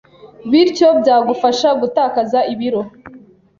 bityo 0.49 0.87
byagufasha 0.99 1.69
gutakaza 1.81 2.39
ibiro 2.53 2.81